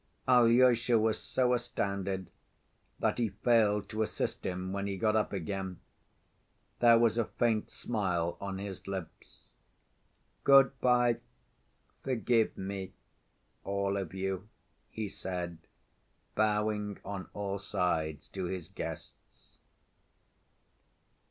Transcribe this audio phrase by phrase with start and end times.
[0.27, 2.31] Alyosha was so astounded
[2.97, 5.79] that he failed to assist him when he got up again.
[6.79, 9.43] There was a faint smile on his lips.
[10.43, 11.19] "Good‐by!
[12.03, 12.93] Forgive me,
[13.63, 14.49] all of you!"
[14.89, 15.59] he said,
[16.33, 19.57] bowing on all sides to his guests.